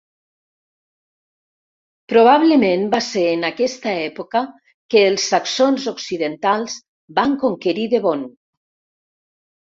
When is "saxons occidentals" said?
5.33-6.79